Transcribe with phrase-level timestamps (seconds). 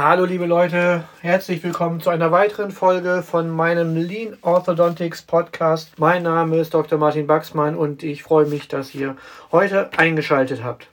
[0.00, 5.98] Hallo liebe Leute, herzlich willkommen zu einer weiteren Folge von meinem Lean Orthodontics Podcast.
[5.98, 7.00] Mein Name ist Dr.
[7.00, 9.16] Martin Baxmann und ich freue mich, dass ihr
[9.50, 10.86] heute eingeschaltet habt.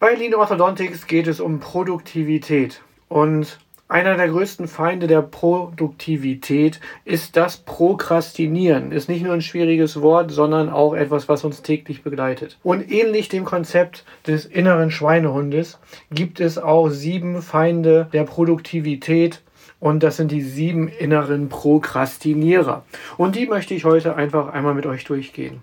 [0.00, 7.36] Bei Lean Orthodontics geht es um Produktivität und einer der größten Feinde der Produktivität ist
[7.36, 8.92] das Prokrastinieren.
[8.92, 12.58] Ist nicht nur ein schwieriges Wort, sondern auch etwas, was uns täglich begleitet.
[12.62, 15.78] Und ähnlich dem Konzept des inneren Schweinehundes
[16.10, 19.42] gibt es auch sieben Feinde der Produktivität.
[19.80, 22.84] Und das sind die sieben inneren Prokrastinierer.
[23.18, 25.62] Und die möchte ich heute einfach einmal mit euch durchgehen.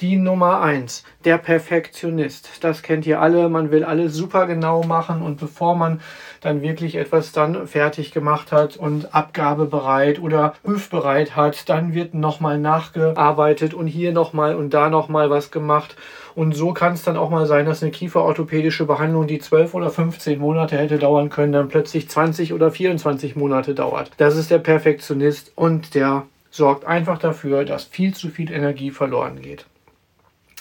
[0.00, 2.64] Die Nummer eins, der Perfektionist.
[2.64, 3.48] Das kennt ihr alle.
[3.48, 6.00] Man will alles super genau machen und bevor man
[6.40, 12.58] dann wirklich etwas dann fertig gemacht hat und abgabebereit oder prüfbereit hat, dann wird nochmal
[12.58, 15.94] nachgearbeitet und hier nochmal und da nochmal was gemacht.
[16.34, 19.90] Und so kann es dann auch mal sein, dass eine kieferorthopädische Behandlung, die 12 oder
[19.90, 24.10] 15 Monate hätte dauern können, dann plötzlich 20 oder 24 Monate dauert.
[24.16, 29.40] Das ist der Perfektionist und der sorgt einfach dafür, dass viel zu viel Energie verloren
[29.40, 29.66] geht.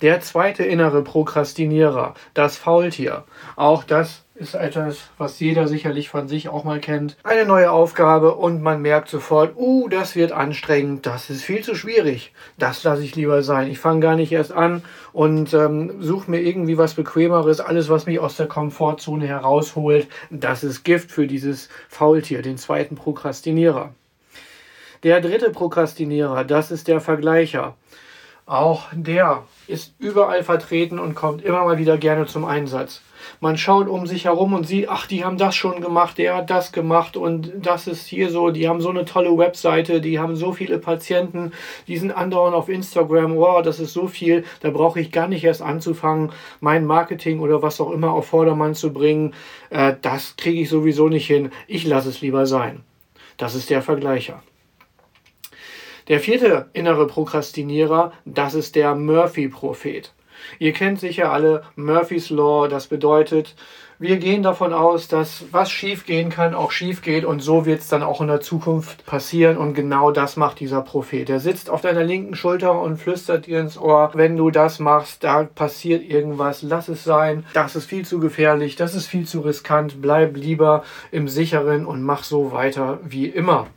[0.02, 3.24] Der zweite innere Prokrastinierer, das Faultier.
[3.56, 7.18] Auch das ist etwas, was jeder sicherlich von sich auch mal kennt.
[7.24, 11.76] Eine neue Aufgabe und man merkt sofort, uh, das wird anstrengend, das ist viel zu
[11.76, 12.34] schwierig.
[12.58, 13.70] Das lasse ich lieber sein.
[13.70, 14.82] Ich fange gar nicht erst an
[15.14, 17.60] und ähm, suche mir irgendwie was Bequemeres.
[17.60, 22.96] Alles, was mich aus der Komfortzone herausholt, das ist Gift für dieses Faultier, den zweiten
[22.96, 23.94] Prokrastinierer.
[25.04, 27.76] Der dritte Prokrastinierer, das ist der Vergleicher.
[28.52, 33.02] Auch der ist überall vertreten und kommt immer mal wieder gerne zum Einsatz.
[33.40, 36.50] Man schaut um sich herum und sieht, ach, die haben das schon gemacht, der hat
[36.50, 40.36] das gemacht und das ist hier so, die haben so eine tolle Webseite, die haben
[40.36, 41.54] so viele Patienten,
[41.88, 45.46] die sind andauernd auf Instagram, wow, das ist so viel, da brauche ich gar nicht
[45.46, 49.34] erst anzufangen, mein Marketing oder was auch immer auf Vordermann zu bringen,
[49.70, 52.84] äh, das kriege ich sowieso nicht hin, ich lasse es lieber sein.
[53.38, 54.44] Das ist der Vergleicher.
[56.12, 60.12] Der vierte innere Prokrastinierer, das ist der Murphy-Prophet.
[60.60, 63.56] Ihr kennt sicher alle Murphy's Law, das bedeutet,
[63.98, 67.80] wir gehen davon aus, dass was schief gehen kann, auch schief geht und so wird
[67.80, 71.30] es dann auch in der Zukunft passieren und genau das macht dieser Prophet.
[71.30, 75.24] Er sitzt auf deiner linken Schulter und flüstert dir ins Ohr, wenn du das machst,
[75.24, 79.40] da passiert irgendwas, lass es sein, das ist viel zu gefährlich, das ist viel zu
[79.40, 80.84] riskant, bleib lieber
[81.14, 83.68] im sicheren und mach so weiter wie immer.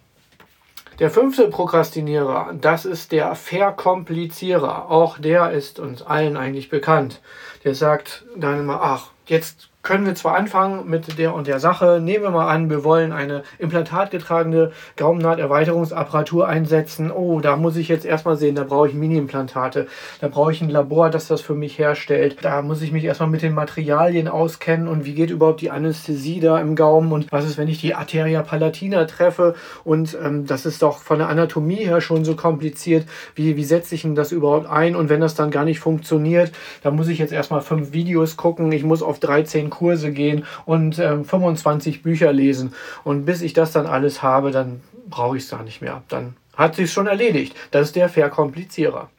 [1.00, 4.90] Der fünfte Prokrastinierer, das ist der Verkomplizierer.
[4.90, 7.20] Auch der ist uns allen eigentlich bekannt.
[7.64, 12.00] Der sagt dann immer, ach, jetzt können wir zwar anfangen mit der und der Sache,
[12.02, 17.12] nehmen wir mal an, wir wollen eine implantatgetragene Gaumennaht-Erweiterungsapparatur einsetzen.
[17.12, 19.86] Oh, da muss ich jetzt erstmal sehen, da brauche ich Mini-Implantate,
[20.22, 22.38] da brauche ich ein Labor, das das für mich herstellt.
[22.40, 24.88] Da muss ich mich erstmal mit den Materialien auskennen.
[24.88, 27.12] Und wie geht überhaupt die Anästhesie da im Gaumen?
[27.12, 29.54] Und was ist, wenn ich die Arteria palatina treffe?
[29.84, 33.06] Und ähm, das ist doch von der Anatomie her schon so kompliziert.
[33.34, 34.96] Wie, wie setze ich denn das überhaupt ein?
[34.96, 36.52] Und wenn das dann gar nicht funktioniert,
[36.82, 40.98] dann muss ich jetzt erstmal fünf Videos gucken, ich muss auf 13 Kurse gehen und
[40.98, 42.72] äh, 25 Bücher lesen.
[43.04, 46.02] Und bis ich das dann alles habe, dann brauche ich es da nicht mehr.
[46.08, 47.54] Dann hat sich schon erledigt.
[47.70, 49.10] Das ist der Verkomplizierer.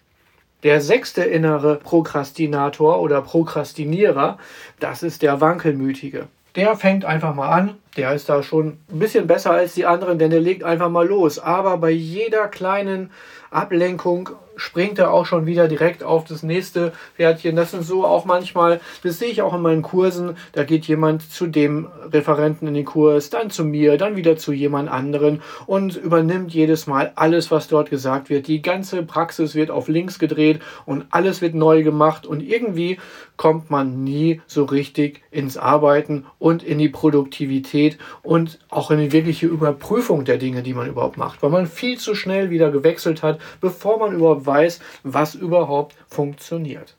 [0.63, 4.39] Der sechste innere Prokrastinator oder Prokrastinierer,
[4.79, 6.27] das ist der Wankelmütige.
[6.55, 10.19] Der fängt einfach mal an, der ist da schon ein bisschen besser als die anderen,
[10.19, 11.39] denn der legt einfach mal los.
[11.39, 13.11] Aber bei jeder kleinen
[13.51, 17.55] Ablenkung springt er auch schon wieder direkt auf das nächste Pferdchen.
[17.55, 21.29] Das sind so auch manchmal, das sehe ich auch in meinen Kursen, da geht jemand
[21.29, 25.95] zu dem Referenten in den Kurs, dann zu mir, dann wieder zu jemand anderen und
[25.97, 28.47] übernimmt jedes Mal alles, was dort gesagt wird.
[28.47, 32.97] Die ganze Praxis wird auf links gedreht und alles wird neu gemacht und irgendwie
[33.37, 37.84] kommt man nie so richtig ins Arbeiten und in die Produktivität
[38.23, 41.97] und auch in die wirkliche Überprüfung der Dinge, die man überhaupt macht, weil man viel
[41.97, 46.95] zu schnell wieder gewechselt hat, bevor man überhaupt weiß, was überhaupt funktioniert.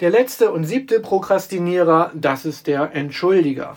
[0.00, 3.76] Der letzte und siebte Prokrastinierer, das ist der Entschuldiger.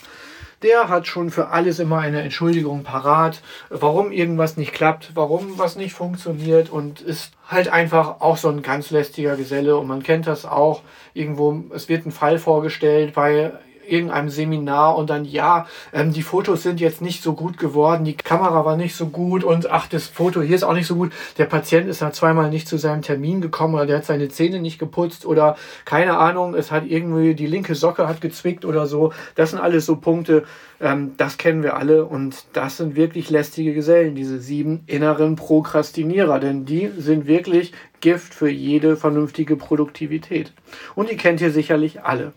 [0.61, 5.75] Der hat schon für alles immer eine Entschuldigung parat, warum irgendwas nicht klappt, warum was
[5.75, 10.25] nicht funktioniert und ist halt einfach auch so ein ganz lästiger Geselle und man kennt
[10.25, 13.51] das auch irgendwo, es wird ein Fall vorgestellt bei
[13.87, 18.15] irgendeinem Seminar und dann, ja, ähm, die Fotos sind jetzt nicht so gut geworden, die
[18.15, 21.11] Kamera war nicht so gut und ach, das Foto hier ist auch nicht so gut.
[21.37, 24.59] Der Patient ist da zweimal nicht zu seinem Termin gekommen oder der hat seine Zähne
[24.59, 29.13] nicht geputzt oder keine Ahnung, es hat irgendwie die linke Socke hat gezwickt oder so.
[29.35, 30.43] Das sind alles so Punkte,
[30.79, 36.39] ähm, das kennen wir alle und das sind wirklich lästige Gesellen, diese sieben inneren Prokrastinierer,
[36.39, 40.51] denn die sind wirklich Gift für jede vernünftige Produktivität.
[40.93, 42.33] Und die kennt ihr sicherlich alle.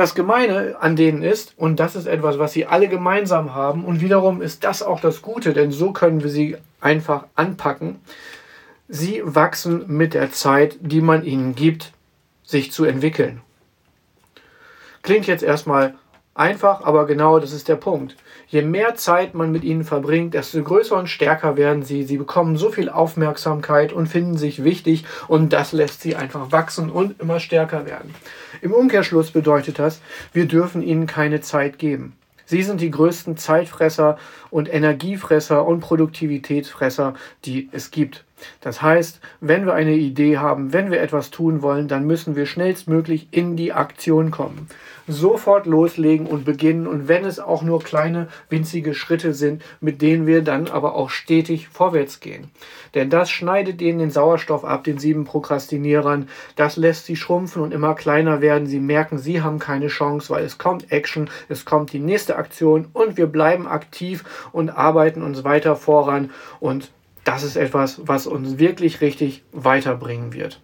[0.00, 4.00] Das Gemeine an denen ist, und das ist etwas, was sie alle gemeinsam haben, und
[4.00, 8.00] wiederum ist das auch das Gute, denn so können wir sie einfach anpacken.
[8.88, 11.92] Sie wachsen mit der Zeit, die man ihnen gibt,
[12.44, 13.42] sich zu entwickeln.
[15.02, 15.92] Klingt jetzt erstmal
[16.34, 18.16] einfach, aber genau das ist der Punkt.
[18.48, 22.02] Je mehr Zeit man mit ihnen verbringt, desto größer und stärker werden sie.
[22.02, 26.90] Sie bekommen so viel Aufmerksamkeit und finden sich wichtig und das lässt sie einfach wachsen
[26.90, 28.14] und immer stärker werden.
[28.62, 30.00] Im Umkehrschluss bedeutet das,
[30.32, 32.16] wir dürfen ihnen keine Zeit geben.
[32.50, 34.18] Sie sind die größten Zeitfresser
[34.50, 38.24] und Energiefresser und Produktivitätsfresser, die es gibt.
[38.60, 42.46] Das heißt, wenn wir eine Idee haben, wenn wir etwas tun wollen, dann müssen wir
[42.46, 44.68] schnellstmöglich in die Aktion kommen.
[45.06, 50.26] Sofort loslegen und beginnen und wenn es auch nur kleine, winzige Schritte sind, mit denen
[50.26, 52.50] wir dann aber auch stetig vorwärts gehen.
[52.94, 56.28] Denn das schneidet ihnen den Sauerstoff ab, den sieben Prokrastinierern.
[56.56, 58.66] Das lässt sie schrumpfen und immer kleiner werden.
[58.66, 62.88] Sie merken, sie haben keine Chance, weil es kommt Action, es kommt die nächste Aktion
[62.92, 66.90] und wir bleiben aktiv und arbeiten uns weiter voran und
[67.24, 70.60] das ist etwas, was uns wirklich richtig weiterbringen wird.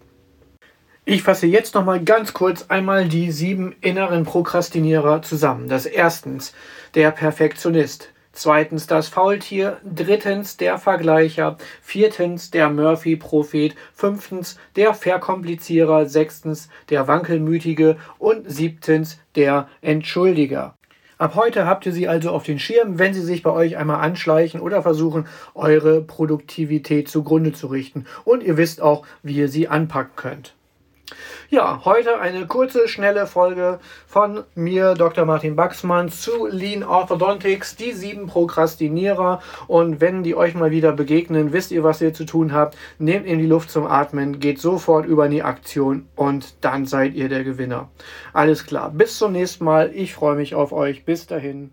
[1.05, 5.69] Ich fasse jetzt noch mal ganz kurz einmal die sieben inneren Prokrastinierer zusammen.
[5.69, 6.53] Das erstens
[6.94, 16.69] der Perfektionist, zweitens das Faultier, drittens der Vergleicher, viertens der Murphy-Prophet, fünftens der Verkomplizierer, sechstens
[16.91, 20.75] der Wankelmütige und siebtens der Entschuldiger.
[21.19, 24.01] Ab heute habt ihr sie also auf den Schirm, wenn sie sich bei euch einmal
[24.01, 28.05] anschleichen oder versuchen, eure Produktivität zugrunde zu richten.
[28.25, 30.56] Und ihr wisst auch, wie ihr sie anpacken könnt.
[31.49, 35.25] Ja, heute eine kurze, schnelle Folge von mir, Dr.
[35.25, 39.41] Martin Baxmann, zu Lean Orthodontics, die sieben Prokrastinierer.
[39.69, 42.76] Und wenn die euch mal wieder begegnen, wisst ihr, was ihr zu tun habt.
[42.99, 47.14] Nehmt in die Luft zum Atmen, geht sofort über in die Aktion und dann seid
[47.14, 47.91] ihr der Gewinner.
[48.32, 49.93] Alles klar, bis zum nächsten Mal.
[49.94, 51.05] Ich freue mich auf euch.
[51.05, 51.73] Bis dahin.